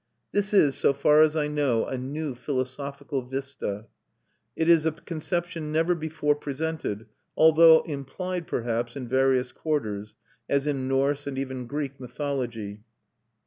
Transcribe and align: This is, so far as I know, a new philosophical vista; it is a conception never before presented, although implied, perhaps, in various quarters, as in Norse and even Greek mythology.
This 0.31 0.51
is, 0.51 0.73
so 0.73 0.93
far 0.93 1.21
as 1.21 1.35
I 1.35 1.47
know, 1.47 1.85
a 1.85 1.95
new 1.95 2.33
philosophical 2.33 3.21
vista; 3.21 3.85
it 4.55 4.67
is 4.67 4.87
a 4.87 4.91
conception 4.93 5.71
never 5.71 5.93
before 5.93 6.33
presented, 6.35 7.05
although 7.37 7.81
implied, 7.83 8.47
perhaps, 8.47 8.95
in 8.95 9.07
various 9.07 9.51
quarters, 9.51 10.15
as 10.49 10.65
in 10.65 10.87
Norse 10.87 11.27
and 11.27 11.37
even 11.37 11.67
Greek 11.67 11.99
mythology. 11.99 12.81